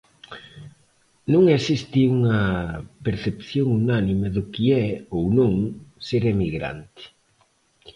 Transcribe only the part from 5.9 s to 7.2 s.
ser emigrante.